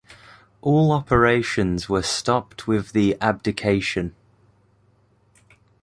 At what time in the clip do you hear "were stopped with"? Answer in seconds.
1.87-2.91